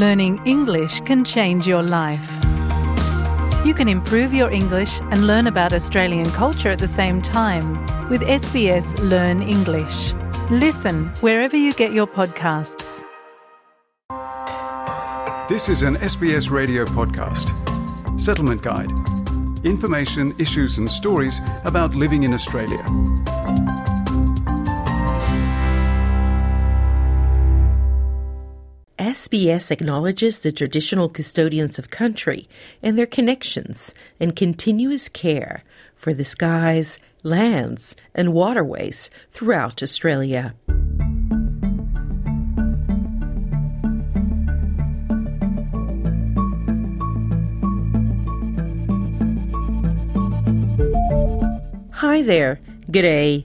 Learning 0.00 0.40
English 0.46 1.02
can 1.02 1.24
change 1.24 1.66
your 1.66 1.82
life. 1.82 2.26
You 3.66 3.74
can 3.74 3.86
improve 3.86 4.32
your 4.32 4.50
English 4.50 4.98
and 4.98 5.26
learn 5.26 5.46
about 5.46 5.74
Australian 5.74 6.30
culture 6.30 6.70
at 6.70 6.78
the 6.78 6.88
same 6.88 7.20
time 7.20 7.74
with 8.08 8.22
SBS 8.22 8.98
Learn 9.10 9.42
English. 9.42 10.14
Listen 10.50 11.04
wherever 11.20 11.54
you 11.54 11.74
get 11.74 11.92
your 11.92 12.06
podcasts. 12.06 13.04
This 15.50 15.68
is 15.68 15.82
an 15.82 15.96
SBS 15.96 16.50
radio 16.50 16.86
podcast. 16.86 17.52
Settlement 18.18 18.62
Guide. 18.62 18.90
Information, 19.64 20.34
issues, 20.38 20.78
and 20.78 20.90
stories 20.90 21.42
about 21.64 21.94
living 21.94 22.22
in 22.22 22.32
Australia. 22.32 22.82
SBS 29.20 29.70
acknowledges 29.70 30.38
the 30.38 30.50
traditional 30.50 31.06
custodians 31.06 31.78
of 31.78 31.90
country 31.90 32.48
and 32.82 32.96
their 32.96 33.04
connections 33.04 33.94
and 34.18 34.34
continuous 34.34 35.10
care 35.10 35.62
for 35.94 36.14
the 36.14 36.24
skies, 36.24 36.98
lands, 37.22 37.94
and 38.14 38.32
waterways 38.32 39.10
throughout 39.30 39.82
Australia. 39.82 40.54
Hi 51.92 52.22
there. 52.22 52.58
G'day, 52.90 53.44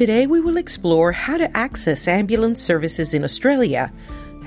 Today 0.00 0.26
we 0.26 0.40
will 0.40 0.56
explore 0.56 1.12
how 1.12 1.36
to 1.36 1.54
access 1.54 2.08
ambulance 2.08 2.58
services 2.58 3.12
in 3.12 3.22
Australia, 3.22 3.92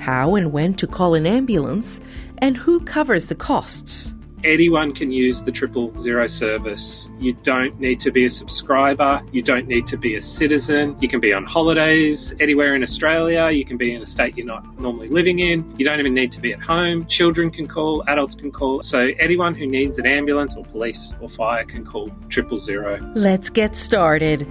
how 0.00 0.34
and 0.34 0.50
when 0.50 0.74
to 0.74 0.88
call 0.88 1.14
an 1.14 1.26
ambulance, 1.26 2.00
and 2.38 2.56
who 2.56 2.80
covers 2.80 3.28
the 3.28 3.36
costs. 3.36 4.12
Anyone 4.42 4.92
can 4.92 5.12
use 5.12 5.42
the 5.42 5.52
triple 5.52 5.96
zero 6.00 6.26
service. 6.26 7.08
You 7.20 7.34
don't 7.44 7.78
need 7.78 8.00
to 8.00 8.10
be 8.10 8.24
a 8.24 8.30
subscriber. 8.30 9.22
You 9.30 9.42
don't 9.42 9.68
need 9.68 9.86
to 9.86 9.96
be 9.96 10.16
a 10.16 10.20
citizen. 10.20 10.96
You 11.00 11.06
can 11.06 11.20
be 11.20 11.32
on 11.32 11.44
holidays 11.44 12.34
anywhere 12.40 12.74
in 12.74 12.82
Australia. 12.82 13.48
You 13.52 13.64
can 13.64 13.76
be 13.76 13.94
in 13.94 14.02
a 14.02 14.06
state 14.06 14.36
you're 14.36 14.44
not 14.44 14.80
normally 14.80 15.06
living 15.06 15.38
in. 15.38 15.72
You 15.78 15.84
don't 15.84 16.00
even 16.00 16.14
need 16.14 16.32
to 16.32 16.40
be 16.40 16.52
at 16.52 16.64
home. 16.64 17.06
Children 17.06 17.52
can 17.52 17.68
call, 17.68 18.02
adults 18.08 18.34
can 18.34 18.50
call. 18.50 18.82
So 18.82 19.10
anyone 19.20 19.54
who 19.54 19.68
needs 19.68 20.00
an 20.00 20.06
ambulance 20.06 20.56
or 20.56 20.64
police 20.64 21.14
or 21.20 21.28
fire 21.28 21.64
can 21.64 21.84
call 21.84 22.10
triple 22.28 22.58
zero. 22.58 22.98
Let's 23.14 23.50
get 23.50 23.76
started. 23.76 24.48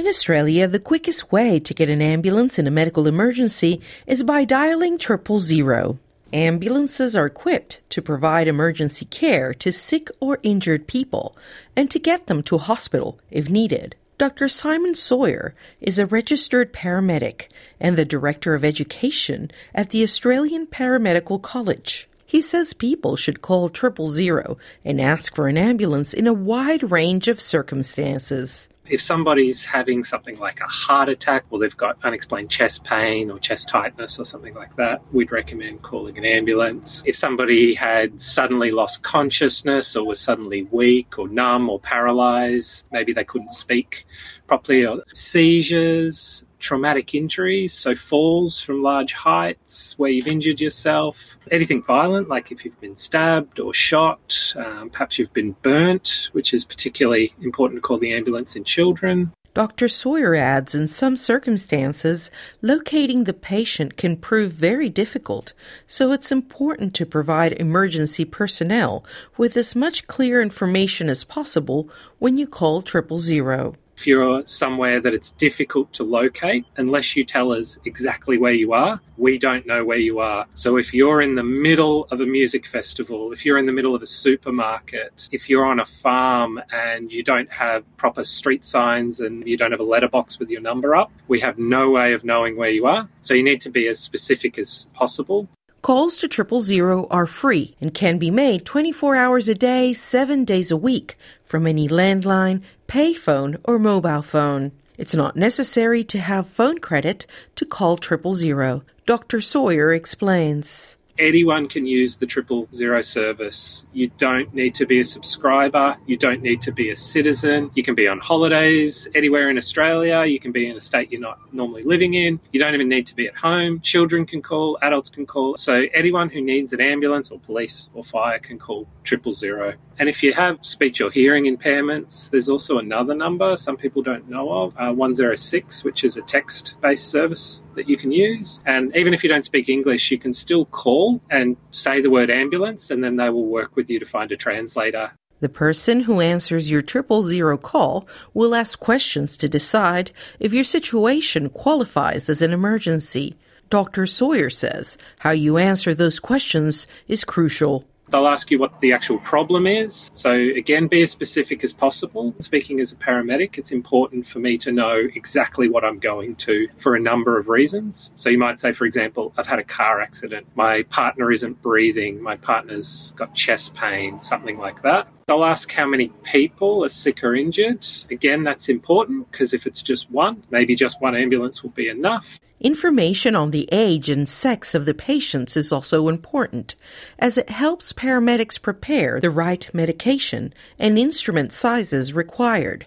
In 0.00 0.06
Australia, 0.06 0.66
the 0.66 0.78
quickest 0.78 1.30
way 1.30 1.60
to 1.60 1.74
get 1.74 1.90
an 1.90 2.00
ambulance 2.00 2.58
in 2.58 2.66
a 2.66 2.70
medical 2.70 3.06
emergency 3.06 3.82
is 4.06 4.22
by 4.22 4.46
dialing 4.46 4.96
triple 4.96 5.40
zero. 5.40 5.98
Ambulances 6.32 7.14
are 7.14 7.26
equipped 7.26 7.82
to 7.90 8.00
provide 8.00 8.48
emergency 8.48 9.04
care 9.04 9.52
to 9.52 9.70
sick 9.70 10.08
or 10.18 10.38
injured 10.42 10.86
people 10.86 11.36
and 11.76 11.90
to 11.90 11.98
get 11.98 12.28
them 12.28 12.42
to 12.44 12.56
hospital 12.56 13.18
if 13.30 13.50
needed. 13.50 13.94
Dr. 14.16 14.48
Simon 14.48 14.94
Sawyer 14.94 15.54
is 15.82 15.98
a 15.98 16.06
registered 16.06 16.72
paramedic 16.72 17.48
and 17.78 17.98
the 17.98 18.06
Director 18.06 18.54
of 18.54 18.64
Education 18.64 19.50
at 19.74 19.90
the 19.90 20.02
Australian 20.02 20.66
Paramedical 20.66 21.42
College. 21.42 22.08
He 22.24 22.40
says 22.40 22.72
people 22.72 23.16
should 23.16 23.42
call 23.42 23.68
triple 23.68 24.10
zero 24.10 24.56
and 24.82 24.98
ask 24.98 25.34
for 25.34 25.46
an 25.46 25.58
ambulance 25.58 26.14
in 26.14 26.26
a 26.26 26.32
wide 26.32 26.90
range 26.90 27.28
of 27.28 27.38
circumstances 27.38 28.69
if 28.90 29.00
somebody's 29.00 29.64
having 29.64 30.04
something 30.04 30.38
like 30.38 30.60
a 30.60 30.66
heart 30.66 31.08
attack 31.08 31.44
or 31.50 31.58
they've 31.58 31.76
got 31.76 31.96
unexplained 32.02 32.50
chest 32.50 32.84
pain 32.84 33.30
or 33.30 33.38
chest 33.38 33.68
tightness 33.68 34.18
or 34.18 34.24
something 34.24 34.54
like 34.54 34.74
that, 34.76 35.02
we'd 35.12 35.30
recommend 35.32 35.82
calling 35.82 36.18
an 36.18 36.24
ambulance. 36.24 37.02
If 37.06 37.16
somebody 37.16 37.74
had 37.74 38.20
suddenly 38.20 38.70
lost 38.70 39.02
consciousness 39.02 39.94
or 39.96 40.04
was 40.04 40.20
suddenly 40.20 40.62
weak 40.64 41.18
or 41.18 41.28
numb 41.28 41.70
or 41.70 41.78
paralyzed, 41.78 42.88
maybe 42.92 43.12
they 43.12 43.24
couldn't 43.24 43.52
speak 43.52 44.06
properly, 44.46 44.84
or 44.84 45.04
seizures, 45.14 46.44
traumatic 46.60 47.14
injuries, 47.14 47.72
so 47.72 47.94
falls 47.94 48.60
from 48.60 48.82
large 48.82 49.12
heights 49.12 49.94
where 49.98 50.10
you've 50.10 50.28
injured 50.28 50.60
yourself, 50.60 51.38
anything 51.50 51.82
violent, 51.82 52.28
like 52.28 52.52
if 52.52 52.64
you've 52.64 52.80
been 52.80 52.96
stabbed 52.96 53.58
or 53.58 53.74
shot, 53.74 54.54
um, 54.56 54.90
perhaps 54.90 55.18
you've 55.18 55.32
been 55.32 55.56
burnt, 55.62 56.28
which 56.32 56.54
is 56.54 56.64
particularly 56.64 57.34
important 57.40 57.78
to 57.78 57.80
call 57.80 57.98
the 57.98 58.12
ambulance 58.12 58.54
in 58.54 58.64
children. 58.64 59.32
Dr. 59.52 59.88
Sawyer 59.88 60.36
adds 60.36 60.76
in 60.76 60.86
some 60.86 61.16
circumstances, 61.16 62.30
locating 62.62 63.24
the 63.24 63.32
patient 63.32 63.96
can 63.96 64.16
prove 64.16 64.52
very 64.52 64.88
difficult, 64.88 65.52
so 65.88 66.12
it's 66.12 66.30
important 66.30 66.94
to 66.94 67.04
provide 67.04 67.54
emergency 67.54 68.24
personnel 68.24 69.04
with 69.36 69.56
as 69.56 69.74
much 69.74 70.06
clear 70.06 70.40
information 70.40 71.08
as 71.08 71.24
possible 71.24 71.90
when 72.20 72.36
you 72.36 72.46
call 72.46 72.80
triple 72.80 73.18
zero 73.18 73.74
if 74.00 74.06
you're 74.06 74.42
somewhere 74.46 74.98
that 74.98 75.12
it's 75.12 75.32
difficult 75.32 75.92
to 75.92 76.04
locate, 76.04 76.64
unless 76.78 77.16
you 77.16 77.22
tell 77.22 77.52
us 77.52 77.78
exactly 77.84 78.38
where 78.38 78.54
you 78.54 78.72
are, 78.72 78.98
we 79.18 79.36
don't 79.36 79.66
know 79.66 79.84
where 79.84 79.98
you 79.98 80.20
are. 80.20 80.46
So 80.54 80.78
if 80.78 80.94
you're 80.94 81.20
in 81.20 81.34
the 81.34 81.42
middle 81.42 82.06
of 82.10 82.22
a 82.22 82.24
music 82.24 82.64
festival, 82.64 83.30
if 83.30 83.44
you're 83.44 83.58
in 83.58 83.66
the 83.66 83.72
middle 83.72 83.94
of 83.94 84.00
a 84.00 84.06
supermarket, 84.06 85.28
if 85.32 85.50
you're 85.50 85.66
on 85.66 85.80
a 85.80 85.84
farm 85.84 86.62
and 86.72 87.12
you 87.12 87.22
don't 87.22 87.52
have 87.52 87.84
proper 87.98 88.24
street 88.24 88.64
signs 88.64 89.20
and 89.20 89.46
you 89.46 89.58
don't 89.58 89.70
have 89.70 89.80
a 89.80 89.90
letterbox 89.94 90.38
with 90.38 90.48
your 90.48 90.62
number 90.62 90.96
up, 90.96 91.12
we 91.28 91.38
have 91.40 91.58
no 91.58 91.90
way 91.90 92.14
of 92.14 92.24
knowing 92.24 92.56
where 92.56 92.70
you 92.70 92.86
are. 92.86 93.06
So 93.20 93.34
you 93.34 93.42
need 93.42 93.60
to 93.60 93.70
be 93.70 93.86
as 93.86 94.00
specific 94.00 94.58
as 94.58 94.86
possible. 94.94 95.46
Calls 95.82 96.18
to 96.18 96.28
triple 96.28 96.60
zero 96.60 97.06
are 97.10 97.26
free 97.26 97.74
and 97.80 97.94
can 97.94 98.18
be 98.18 98.30
made 98.30 98.66
24 98.66 99.16
hours 99.16 99.48
a 99.48 99.54
day, 99.54 99.94
7 99.94 100.44
days 100.44 100.70
a 100.70 100.76
week 100.76 101.16
from 101.42 101.66
any 101.66 101.88
landline, 101.88 102.62
payphone, 102.90 103.56
or 103.62 103.78
mobile 103.78 104.20
phone. 104.20 104.72
It's 104.98 105.14
not 105.14 105.36
necessary 105.36 106.02
to 106.04 106.18
have 106.18 106.48
phone 106.48 106.78
credit 106.78 107.24
to 107.54 107.64
call 107.64 107.96
triple 107.96 108.34
zero. 108.34 108.82
Dr. 109.06 109.40
Sawyer 109.40 109.92
explains 109.92 110.96
anyone 111.18 111.68
can 111.68 111.86
use 111.86 112.16
the 112.16 112.26
triple 112.26 112.68
zero 112.74 113.02
service. 113.02 113.86
You 113.92 114.10
don't 114.18 114.52
need 114.54 114.74
to 114.76 114.86
be 114.86 115.00
a 115.00 115.04
subscriber. 115.04 115.96
You 116.06 116.16
don't 116.16 116.42
need 116.42 116.62
to 116.62 116.72
be 116.72 116.90
a 116.90 116.96
citizen. 116.96 117.70
You 117.74 117.82
can 117.82 117.94
be 117.94 118.08
on 118.08 118.18
holidays 118.18 119.08
anywhere 119.14 119.50
in 119.50 119.56
Australia. 119.56 120.24
You 120.24 120.40
can 120.40 120.52
be 120.52 120.68
in 120.68 120.76
a 120.76 120.80
state 120.80 121.10
you're 121.12 121.20
not 121.20 121.38
normally 121.52 121.82
living 121.82 122.14
in. 122.14 122.40
You 122.52 122.60
don't 122.60 122.74
even 122.74 122.88
need 122.88 123.06
to 123.08 123.16
be 123.16 123.26
at 123.26 123.36
home. 123.36 123.80
Children 123.80 124.26
can 124.26 124.42
call, 124.42 124.78
adults 124.82 125.10
can 125.10 125.26
call. 125.26 125.56
So 125.56 125.82
anyone 125.94 126.30
who 126.30 126.40
needs 126.40 126.72
an 126.72 126.80
ambulance 126.80 127.30
or 127.30 127.38
police 127.38 127.90
or 127.94 128.04
fire 128.04 128.38
can 128.38 128.58
call 128.58 128.88
triple 129.04 129.32
zero. 129.32 129.74
And 129.98 130.08
if 130.08 130.22
you 130.22 130.32
have 130.32 130.64
speech 130.64 131.02
or 131.02 131.10
hearing 131.10 131.44
impairments, 131.44 132.30
there's 132.30 132.48
also 132.48 132.78
another 132.78 133.14
number 133.14 133.56
some 133.56 133.76
people 133.76 134.02
don't 134.02 134.28
know 134.30 134.50
of, 134.50 134.74
uh, 134.78 134.92
106, 134.92 135.84
which 135.84 136.04
is 136.04 136.16
a 136.16 136.22
text 136.22 136.80
based 136.80 137.10
service 137.10 137.62
that 137.74 137.88
you 137.88 137.96
can 137.96 138.12
use. 138.12 138.60
And 138.66 138.94
even 138.96 139.14
if 139.14 139.22
you 139.22 139.28
don't 139.28 139.44
speak 139.44 139.68
English, 139.68 140.10
you 140.10 140.18
can 140.18 140.32
still 140.32 140.66
call 140.66 141.20
and 141.30 141.56
say 141.70 142.00
the 142.00 142.10
word 142.10 142.30
ambulance, 142.30 142.90
and 142.90 143.02
then 143.02 143.16
they 143.16 143.30
will 143.30 143.46
work 143.46 143.76
with 143.76 143.90
you 143.90 143.98
to 143.98 144.06
find 144.06 144.30
a 144.32 144.36
translator. 144.36 145.12
The 145.40 145.48
person 145.48 146.00
who 146.00 146.20
answers 146.20 146.70
your 146.70 146.82
triple 146.82 147.22
zero 147.22 147.56
call 147.56 148.06
will 148.34 148.54
ask 148.54 148.78
questions 148.78 149.38
to 149.38 149.48
decide 149.48 150.10
if 150.38 150.52
your 150.52 150.64
situation 150.64 151.48
qualifies 151.48 152.28
as 152.28 152.42
an 152.42 152.52
emergency. 152.52 153.36
Dr. 153.70 154.06
Sawyer 154.06 154.50
says 154.50 154.98
how 155.20 155.30
you 155.30 155.56
answer 155.56 155.94
those 155.94 156.20
questions 156.20 156.86
is 157.08 157.24
crucial. 157.24 157.86
They'll 158.10 158.26
ask 158.26 158.50
you 158.50 158.58
what 158.58 158.80
the 158.80 158.92
actual 158.92 159.18
problem 159.18 159.66
is. 159.66 160.10
So, 160.12 160.32
again, 160.32 160.88
be 160.88 161.02
as 161.02 161.10
specific 161.10 161.62
as 161.62 161.72
possible. 161.72 162.34
Speaking 162.40 162.80
as 162.80 162.92
a 162.92 162.96
paramedic, 162.96 163.56
it's 163.56 163.70
important 163.70 164.26
for 164.26 164.40
me 164.40 164.58
to 164.58 164.72
know 164.72 164.96
exactly 165.14 165.68
what 165.68 165.84
I'm 165.84 165.98
going 165.98 166.34
to 166.36 166.68
for 166.76 166.96
a 166.96 167.00
number 167.00 167.38
of 167.38 167.48
reasons. 167.48 168.10
So, 168.16 168.28
you 168.28 168.38
might 168.38 168.58
say, 168.58 168.72
for 168.72 168.84
example, 168.84 169.32
I've 169.36 169.46
had 169.46 169.60
a 169.60 169.64
car 169.64 170.00
accident, 170.00 170.46
my 170.56 170.82
partner 170.84 171.30
isn't 171.30 171.62
breathing, 171.62 172.20
my 172.20 172.36
partner's 172.36 173.12
got 173.12 173.34
chest 173.34 173.74
pain, 173.74 174.20
something 174.20 174.58
like 174.58 174.82
that. 174.82 175.08
They'll 175.28 175.44
ask 175.44 175.70
how 175.70 175.86
many 175.86 176.08
people 176.24 176.84
are 176.84 176.88
sick 176.88 177.22
or 177.22 177.36
injured. 177.36 177.86
Again, 178.10 178.42
that's 178.42 178.68
important 178.68 179.30
because 179.30 179.54
if 179.54 179.64
it's 179.64 179.82
just 179.82 180.10
one, 180.10 180.42
maybe 180.50 180.74
just 180.74 181.00
one 181.00 181.14
ambulance 181.14 181.62
will 181.62 181.70
be 181.70 181.88
enough. 181.88 182.40
Information 182.60 183.34
on 183.34 183.52
the 183.52 183.66
age 183.72 184.10
and 184.10 184.28
sex 184.28 184.74
of 184.74 184.84
the 184.84 184.92
patients 184.92 185.56
is 185.56 185.72
also 185.72 186.08
important, 186.08 186.74
as 187.18 187.38
it 187.38 187.48
helps 187.48 187.94
paramedics 187.94 188.60
prepare 188.60 189.18
the 189.18 189.30
right 189.30 189.66
medication 189.72 190.52
and 190.78 190.98
instrument 190.98 191.54
sizes 191.54 192.12
required. 192.12 192.84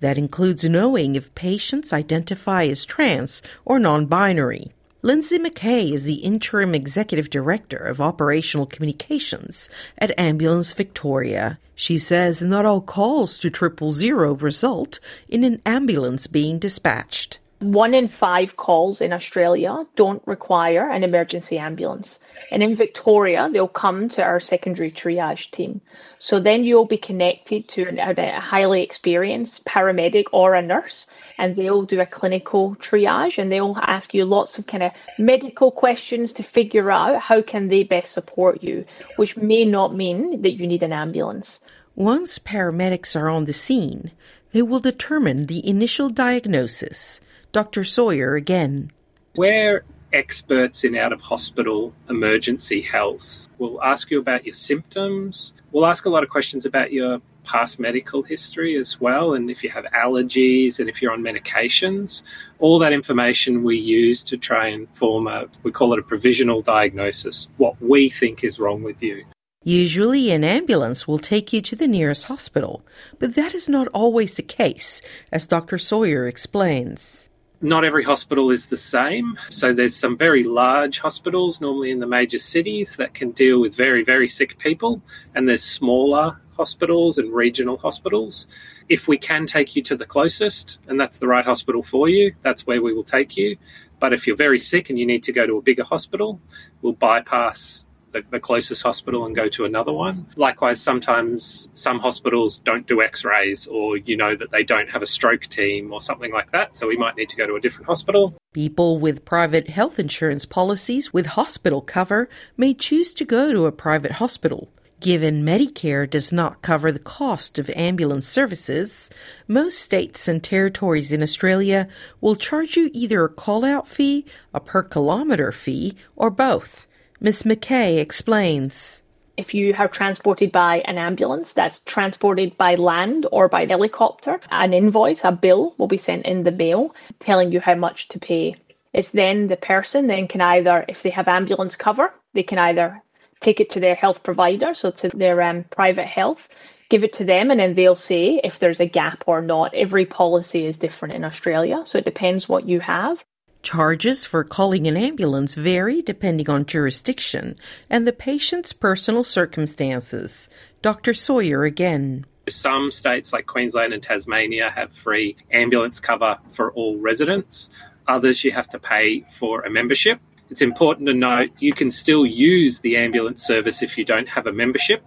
That 0.00 0.16
includes 0.16 0.64
knowing 0.64 1.16
if 1.16 1.34
patients 1.34 1.92
identify 1.92 2.64
as 2.64 2.86
trans 2.86 3.42
or 3.66 3.78
non 3.78 4.06
binary. 4.06 4.72
Lindsay 5.02 5.38
McKay 5.38 5.92
is 5.92 6.04
the 6.04 6.22
interim 6.24 6.74
executive 6.74 7.28
director 7.28 7.76
of 7.76 8.00
operational 8.00 8.64
communications 8.64 9.68
at 9.98 10.18
Ambulance 10.18 10.72
Victoria. 10.72 11.58
She 11.74 11.98
says 11.98 12.40
not 12.40 12.64
all 12.64 12.80
calls 12.80 13.38
to 13.40 13.50
triple 13.50 13.92
zero 13.92 14.34
result 14.34 14.98
in 15.28 15.44
an 15.44 15.60
ambulance 15.66 16.26
being 16.26 16.58
dispatched. 16.58 17.38
One 17.60 17.92
in 17.92 18.08
five 18.08 18.56
calls 18.56 19.02
in 19.02 19.12
Australia 19.12 19.84
don't 19.94 20.22
require 20.26 20.88
an 20.90 21.04
emergency 21.04 21.58
ambulance. 21.58 22.18
And 22.50 22.62
in 22.62 22.74
Victoria, 22.74 23.50
they'll 23.52 23.68
come 23.68 24.08
to 24.10 24.22
our 24.22 24.40
secondary 24.40 24.90
triage 24.90 25.50
team. 25.50 25.82
So 26.18 26.40
then 26.40 26.64
you'll 26.64 26.86
be 26.86 26.96
connected 26.96 27.68
to 27.68 27.82
a 27.82 28.40
highly 28.40 28.82
experienced 28.82 29.66
paramedic 29.66 30.24
or 30.32 30.54
a 30.54 30.62
nurse, 30.62 31.06
and 31.36 31.54
they'll 31.54 31.82
do 31.82 32.00
a 32.00 32.06
clinical 32.06 32.76
triage 32.76 33.36
and 33.36 33.52
they'll 33.52 33.76
ask 33.82 34.14
you 34.14 34.24
lots 34.24 34.58
of 34.58 34.66
kind 34.66 34.82
of 34.82 34.92
medical 35.18 35.70
questions 35.70 36.32
to 36.32 36.42
figure 36.42 36.90
out 36.90 37.20
how 37.20 37.42
can 37.42 37.68
they 37.68 37.82
best 37.82 38.12
support 38.12 38.62
you, 38.62 38.86
which 39.16 39.36
may 39.36 39.66
not 39.66 39.94
mean 39.94 40.40
that 40.40 40.52
you 40.52 40.66
need 40.66 40.82
an 40.82 40.94
ambulance. 40.94 41.60
Once 41.94 42.38
paramedics 42.38 43.14
are 43.14 43.28
on 43.28 43.44
the 43.44 43.52
scene, 43.52 44.12
they 44.52 44.62
will 44.62 44.80
determine 44.80 45.44
the 45.44 45.68
initial 45.68 46.08
diagnosis 46.08 47.20
Dr. 47.52 47.84
Sawyer 47.84 48.34
again. 48.34 48.92
We're 49.36 49.84
experts 50.12 50.84
in 50.84 50.96
out 50.96 51.12
of 51.12 51.20
hospital 51.20 51.92
emergency 52.08 52.80
health. 52.80 53.48
We'll 53.58 53.82
ask 53.82 54.10
you 54.10 54.18
about 54.18 54.44
your 54.44 54.54
symptoms. 54.54 55.52
We'll 55.72 55.86
ask 55.86 56.04
a 56.04 56.10
lot 56.10 56.22
of 56.22 56.28
questions 56.28 56.66
about 56.66 56.92
your 56.92 57.18
past 57.44 57.80
medical 57.80 58.22
history 58.22 58.76
as 58.76 59.00
well, 59.00 59.34
and 59.34 59.50
if 59.50 59.64
you 59.64 59.70
have 59.70 59.84
allergies 59.86 60.78
and 60.78 60.88
if 60.88 61.00
you're 61.00 61.12
on 61.12 61.22
medications. 61.22 62.22
All 62.58 62.78
that 62.80 62.92
information 62.92 63.62
we 63.62 63.78
use 63.78 64.22
to 64.24 64.36
try 64.36 64.66
and 64.66 64.86
form 64.96 65.26
a, 65.26 65.46
we 65.62 65.72
call 65.72 65.92
it 65.92 65.98
a 65.98 66.02
provisional 66.02 66.62
diagnosis, 66.62 67.48
what 67.56 67.80
we 67.80 68.08
think 68.08 68.44
is 68.44 68.60
wrong 68.60 68.82
with 68.82 69.02
you. 69.02 69.24
Usually, 69.62 70.30
an 70.30 70.42
ambulance 70.44 71.06
will 71.06 71.18
take 71.18 71.52
you 71.52 71.60
to 71.62 71.76
the 71.76 71.88
nearest 71.88 72.24
hospital, 72.24 72.82
but 73.18 73.34
that 73.34 73.54
is 73.54 73.68
not 73.68 73.88
always 73.88 74.34
the 74.34 74.42
case, 74.42 75.02
as 75.32 75.46
Dr. 75.46 75.76
Sawyer 75.76 76.26
explains 76.26 77.28
not 77.62 77.84
every 77.84 78.04
hospital 78.04 78.50
is 78.50 78.66
the 78.66 78.76
same. 78.76 79.38
So 79.50 79.72
there's 79.72 79.94
some 79.94 80.16
very 80.16 80.42
large 80.42 80.98
hospitals, 80.98 81.60
normally 81.60 81.90
in 81.90 82.00
the 82.00 82.06
major 82.06 82.38
cities, 82.38 82.96
that 82.96 83.14
can 83.14 83.32
deal 83.32 83.60
with 83.60 83.76
very, 83.76 84.02
very 84.02 84.26
sick 84.26 84.58
people, 84.58 85.02
and 85.34 85.48
there's 85.48 85.62
smaller 85.62 86.40
hospitals 86.56 87.18
and 87.18 87.32
regional 87.32 87.76
hospitals. 87.76 88.46
If 88.88 89.08
we 89.08 89.18
can 89.18 89.46
take 89.46 89.76
you 89.76 89.82
to 89.84 89.96
the 89.96 90.06
closest, 90.06 90.78
and 90.88 90.98
that's 90.98 91.18
the 91.18 91.26
right 91.26 91.44
hospital 91.44 91.82
for 91.82 92.08
you, 92.08 92.34
that's 92.42 92.66
where 92.66 92.82
we 92.82 92.94
will 92.94 93.04
take 93.04 93.36
you. 93.36 93.56
But 93.98 94.14
if 94.14 94.26
you're 94.26 94.36
very 94.36 94.58
sick 94.58 94.88
and 94.88 94.98
you 94.98 95.06
need 95.06 95.22
to 95.24 95.32
go 95.32 95.46
to 95.46 95.58
a 95.58 95.62
bigger 95.62 95.84
hospital, 95.84 96.40
we'll 96.80 96.94
bypass 96.94 97.86
the, 98.12 98.22
the, 98.30 98.40
closest 98.40 98.82
hospital 98.82 99.26
and 99.26 99.34
go 99.34 99.48
to 99.48 99.64
another 99.64 99.92
one. 99.92 100.26
Likewise, 100.36 100.80
sometimes 100.80 101.68
some 101.74 101.98
hospitals 101.98 102.58
don't 102.58 102.86
do 102.86 103.02
x 103.02 103.24
rays 103.24 103.66
or 103.66 103.96
you 103.96 104.16
know 104.16 104.34
that 104.34 104.50
they 104.50 104.62
don't 104.62 104.90
have 104.90 105.02
a 105.02 105.06
stroke 105.06 105.42
team 105.42 105.92
or 105.92 106.00
something 106.02 106.32
like 106.32 106.50
that. 106.52 106.74
So 106.74 106.86
we 106.86 106.96
might 106.96 107.16
need 107.16 107.28
to 107.28 107.36
go 107.36 107.46
to 107.46 107.54
a 107.54 107.60
different 107.60 107.86
hospital. 107.86 108.34
People 108.52 108.98
with 108.98 109.24
private 109.24 109.68
health 109.68 109.98
insurance 109.98 110.44
policies 110.44 111.12
with 111.12 111.26
hospital 111.26 111.80
cover 111.80 112.28
may 112.56 112.74
choose 112.74 113.12
to 113.14 113.24
go 113.24 113.52
to 113.52 113.66
a 113.66 113.72
private 113.72 114.12
hospital. 114.12 114.72
Given 115.00 115.42
Medicare 115.42 116.08
does 116.08 116.30
not 116.30 116.60
cover 116.60 116.92
the 116.92 116.98
cost 116.98 117.58
of 117.58 117.70
ambulance 117.70 118.28
services, 118.28 119.08
most 119.48 119.78
states 119.78 120.28
and 120.28 120.44
territories 120.44 121.10
in 121.10 121.22
Australia 121.22 121.88
will 122.20 122.36
charge 122.36 122.76
you 122.76 122.90
either 122.92 123.24
a 123.24 123.30
call 123.30 123.64
out 123.64 123.88
fee, 123.88 124.26
a 124.52 124.60
per 124.60 124.82
kilometre 124.82 125.52
fee, 125.52 125.96
or 126.16 126.28
both. 126.28 126.86
Ms. 127.22 127.42
McKay 127.42 127.98
explains. 127.98 129.02
If 129.36 129.52
you 129.52 129.74
are 129.76 129.88
transported 129.88 130.50
by 130.50 130.78
an 130.86 130.96
ambulance 130.96 131.52
that's 131.52 131.80
transported 131.80 132.56
by 132.56 132.76
land 132.76 133.26
or 133.30 133.46
by 133.46 133.66
helicopter, 133.66 134.40
an 134.50 134.72
invoice, 134.72 135.22
a 135.22 135.30
bill 135.30 135.74
will 135.76 135.86
be 135.86 135.98
sent 135.98 136.24
in 136.24 136.44
the 136.44 136.50
mail 136.50 136.94
telling 137.20 137.52
you 137.52 137.60
how 137.60 137.74
much 137.74 138.08
to 138.08 138.18
pay. 138.18 138.56
It's 138.94 139.10
then 139.10 139.48
the 139.48 139.56
person 139.56 140.06
then 140.06 140.28
can 140.28 140.40
either, 140.40 140.86
if 140.88 141.02
they 141.02 141.10
have 141.10 141.28
ambulance 141.28 141.76
cover, 141.76 142.10
they 142.32 142.42
can 142.42 142.58
either 142.58 143.02
take 143.40 143.60
it 143.60 143.68
to 143.70 143.80
their 143.80 143.94
health 143.94 144.22
provider, 144.22 144.72
so 144.72 144.90
to 144.90 145.10
their 145.10 145.42
um, 145.42 145.64
private 145.64 146.06
health, 146.06 146.48
give 146.88 147.04
it 147.04 147.12
to 147.14 147.24
them, 147.24 147.50
and 147.50 147.60
then 147.60 147.74
they'll 147.74 147.96
say 147.96 148.40
if 148.42 148.58
there's 148.58 148.80
a 148.80 148.86
gap 148.86 149.24
or 149.26 149.42
not. 149.42 149.74
Every 149.74 150.06
policy 150.06 150.64
is 150.64 150.78
different 150.78 151.14
in 151.14 151.24
Australia, 151.24 151.82
so 151.84 151.98
it 151.98 152.06
depends 152.06 152.48
what 152.48 152.66
you 152.66 152.80
have. 152.80 153.22
Charges 153.62 154.24
for 154.24 154.42
calling 154.42 154.86
an 154.86 154.96
ambulance 154.96 155.54
vary 155.54 156.00
depending 156.00 156.48
on 156.48 156.64
jurisdiction 156.64 157.56
and 157.90 158.06
the 158.06 158.12
patient's 158.12 158.72
personal 158.72 159.22
circumstances. 159.22 160.48
Dr. 160.80 161.12
Sawyer 161.12 161.64
again. 161.64 162.24
Some 162.48 162.90
states 162.90 163.32
like 163.32 163.46
Queensland 163.46 163.92
and 163.92 164.02
Tasmania 164.02 164.70
have 164.70 164.92
free 164.92 165.36
ambulance 165.52 166.00
cover 166.00 166.38
for 166.48 166.72
all 166.72 166.96
residents. 166.98 167.68
Others 168.08 168.44
you 168.44 168.50
have 168.52 168.68
to 168.70 168.78
pay 168.78 169.20
for 169.30 169.60
a 169.60 169.70
membership. 169.70 170.20
It's 170.50 170.62
important 170.62 171.06
to 171.08 171.14
note 171.14 171.50
you 171.58 171.74
can 171.74 171.90
still 171.90 172.24
use 172.24 172.80
the 172.80 172.96
ambulance 172.96 173.46
service 173.46 173.82
if 173.82 173.98
you 173.98 174.04
don't 174.04 174.28
have 174.28 174.46
a 174.46 174.52
membership 174.52 175.04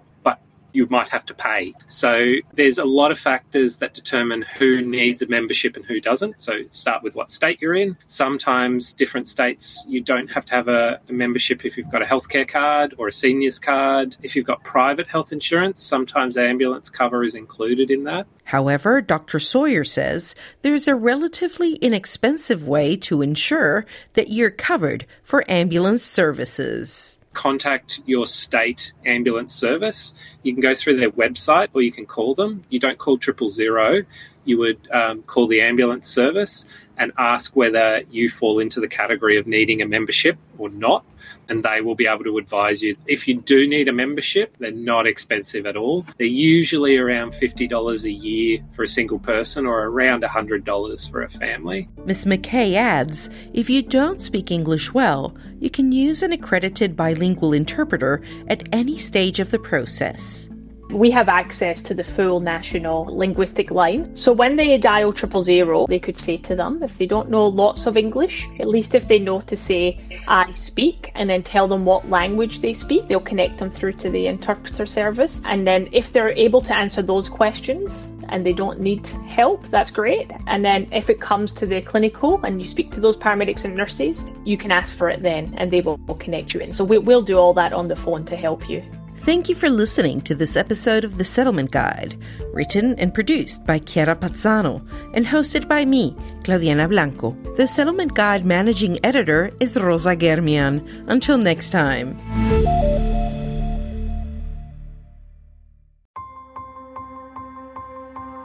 you 0.74 0.88
might 0.90 1.10
have 1.10 1.26
to 1.28 1.34
pay. 1.34 1.74
So 1.88 2.34
there's 2.54 2.78
a 2.78 2.86
lot 2.86 3.12
of 3.12 3.20
factors 3.20 3.78
that 3.78 3.94
determine 3.94 4.42
who 4.42 4.82
needs 4.82 5.22
a 5.22 5.28
membership 5.28 5.76
and 5.76 5.86
who 5.86 6.02
doesn't. 6.02 6.42
So 6.42 6.54
start 6.72 7.04
with 7.04 7.16
what 7.16 7.32
state 7.32 7.62
you're 7.62 7.76
in. 7.76 7.98
Sometimes 8.08 8.94
different 8.94 9.28
states 9.28 9.86
you 9.88 10.02
don't 10.02 10.30
have 10.32 10.46
to 10.46 10.56
have 10.56 10.68
a, 10.68 11.00
a 11.08 11.14
membership 11.14 11.66
if 11.66 11.78
you've 11.78 11.92
got 11.92 12.02
a 12.02 12.06
healthcare 12.06 12.48
card 12.48 12.96
or 12.98 13.08
a 13.08 13.12
seniors 13.12 13.60
card. 13.60 14.18
If 14.22 14.36
you've 14.36 14.46
got 14.46 14.64
private 14.64 15.08
health 15.08 15.32
insurance, 15.32 15.82
sometimes 15.82 16.38
ambulance 16.38 16.90
cover 16.90 17.24
is 17.24 17.36
included 17.36 17.92
in 17.92 18.04
that. 18.06 18.28
However, 18.46 19.02
Dr. 19.02 19.40
Sawyer 19.40 19.84
says 19.84 20.36
there's 20.62 20.88
a 20.88 20.96
relatively 20.96 21.76
inexpensive 21.76 22.68
way 22.68 22.96
to 22.98 23.22
ensure 23.22 23.86
that 24.14 24.30
you're 24.30 24.52
covered 24.52 25.06
for 25.22 25.44
ambulance 25.50 26.04
services 26.04 27.18
contact 27.34 28.00
your 28.06 28.26
state 28.26 28.94
ambulance 29.06 29.54
service. 29.54 30.14
You 30.44 30.54
can 30.54 30.62
go 30.62 30.74
through 30.74 30.98
their 30.98 31.12
website 31.12 31.70
or 31.74 31.82
you 31.82 31.92
can 31.92 32.06
call 32.06 32.36
them. 32.36 32.64
You 32.70 32.80
don't 32.80 32.98
call 32.98 33.18
triple 33.18 33.50
zero. 33.50 34.04
You 34.46 34.58
would 34.60 34.80
um, 34.92 35.24
call 35.24 35.48
the 35.48 35.62
ambulance 35.62 36.08
service 36.08 36.66
and 36.98 37.12
ask 37.18 37.56
whether 37.56 38.04
you 38.12 38.30
fall 38.30 38.60
into 38.60 38.80
the 38.80 38.88
category 38.88 39.38
of 39.38 39.48
needing 39.48 39.82
a 39.82 39.88
membership 39.88 40.38
or 40.58 40.70
not 40.70 41.04
and 41.50 41.64
they 41.64 41.82
will 41.82 41.96
be 41.96 42.08
able 42.08 42.24
to 42.24 42.38
advise 42.38 42.82
you. 42.82 42.96
If 43.06 43.28
you 43.28 43.36
do 43.42 43.68
need 43.68 43.88
a 43.88 43.94
membership, 43.94 44.56
they're 44.60 44.72
not 44.72 45.08
expensive 45.08 45.66
at 45.66 45.76
all. 45.76 46.06
They're 46.18 46.28
usually 46.28 46.98
around 46.98 47.34
$50 47.34 48.04
a 48.04 48.12
year 48.12 48.60
for 48.72 48.84
a 48.84 48.88
single 48.88 49.20
person 49.20 49.66
or 49.66 49.86
around 49.86 50.24
$100 50.24 51.12
for 51.12 51.22
a 51.22 51.30
family. 51.30 51.90
Ms. 52.06 52.26
McKay 52.26 52.74
adds 52.74 53.30
if 53.54 53.70
you 53.70 53.82
don't 53.82 54.22
speak 54.22 54.52
English 54.52 54.94
well, 54.94 55.36
you 55.60 55.70
can 55.70 55.92
use 55.92 56.24
an 56.24 56.32
accredited 56.32 56.96
bilingual 56.96 57.54
interpreter 57.54 58.22
at 58.48 58.68
any 58.72 58.98
stage 58.98 59.40
of 59.40 59.52
the 59.52 59.60
process 59.60 60.50
we 60.94 61.10
have 61.12 61.28
access 61.28 61.82
to 61.82 61.94
the 61.94 62.04
full 62.04 62.40
national 62.40 63.06
linguistic 63.06 63.72
line. 63.72 64.16
So 64.16 64.32
when 64.32 64.56
they 64.56 64.78
dial 64.78 65.12
triple 65.12 65.42
zero, 65.42 65.86
they 65.88 66.00
could 66.00 66.20
say 66.20 66.38
to 66.38 66.56
them, 66.56 66.84
if 66.84 66.98
they 66.98 67.06
don't 67.06 67.30
know 67.30 67.46
lots 67.48 67.86
of 67.86 67.98
English, 67.98 68.48
at 68.60 68.68
least 68.68 68.96
if 68.96 69.08
they 69.08 69.20
know 69.20 69.42
to 69.42 69.58
say, 69.58 70.00
I 70.28 70.52
speak, 70.52 71.12
and 71.16 71.30
then 71.30 71.44
tell 71.44 71.68
them 71.68 71.86
what 71.86 72.10
language 72.10 72.60
they 72.60 72.74
speak, 72.74 73.08
they'll 73.08 73.20
connect 73.20 73.58
them 73.58 73.72
through 73.72 73.94
to 73.94 74.10
the 74.10 74.28
interpreter 74.28 74.86
service. 74.86 75.42
And 75.46 75.66
then 75.66 75.90
if 75.92 76.14
they're 76.14 76.30
able 76.30 76.62
to 76.62 76.76
answer 76.76 77.02
those 77.02 77.28
questions 77.28 78.12
and 78.30 78.46
they 78.46 78.54
don't 78.54 78.80
need 78.80 79.08
help, 79.28 79.68
that's 79.70 79.92
great. 79.92 80.32
And 80.48 80.64
then 80.64 80.88
if 80.92 81.10
it 81.10 81.20
comes 81.20 81.52
to 81.54 81.66
the 81.66 81.82
clinical 81.82 82.44
and 82.44 82.62
you 82.62 82.68
speak 82.68 82.92
to 82.92 83.00
those 83.00 83.18
paramedics 83.18 83.66
and 83.66 83.76
nurses, 83.76 84.26
you 84.46 84.58
can 84.58 84.72
ask 84.72 84.96
for 84.96 85.10
it 85.10 85.22
then 85.22 85.54
and 85.58 85.72
they 85.72 85.82
will 85.82 85.98
connect 86.20 86.54
you 86.54 86.60
in. 86.60 86.72
So 86.74 86.84
we, 86.84 86.98
will 86.98 87.22
do 87.22 87.38
all 87.38 87.54
that 87.56 87.74
on 87.74 87.88
the 87.88 87.96
phone 87.96 88.26
to 88.26 88.36
help 88.36 88.70
you. 88.70 88.82
Thank 89.20 89.48
you 89.48 89.56
for 89.56 89.70
listening 89.70 90.22
to 90.22 90.36
this 90.36 90.58
episode 90.58 91.06
of 91.06 91.18
The 91.18 91.24
Settlement 91.24 91.72
Guide, 91.72 92.18
written 92.52 92.98
and 93.00 93.14
produced 93.14 93.66
by 93.66 93.80
Chiara 93.80 94.16
Pazzano 94.16 94.86
and 95.14 95.26
hosted 95.26 95.68
by 95.70 95.86
me, 95.86 96.12
Claudiana 96.44 96.90
Blanco. 96.90 97.32
The 97.56 97.68
Settlement 97.68 98.16
Guide 98.16 98.44
managing 98.46 99.00
editor 99.06 99.52
is 99.60 99.78
Rosa 99.78 100.16
Germian. 100.16 100.86
Until 101.08 101.38
next 101.38 101.70
time. 101.70 102.18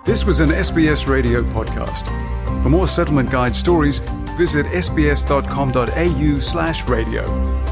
This 0.04 0.25
was 0.25 0.40
an 0.40 0.50
SBS 0.50 1.06
radio 1.06 1.42
podcast. 1.42 2.06
For 2.62 2.68
more 2.70 2.87
Settlement 2.87 3.30
Guide 3.30 3.54
stories, 3.54 3.98
visit 4.38 4.64
sbs.com.au 4.66 6.38
slash 6.38 6.88
radio. 6.88 7.67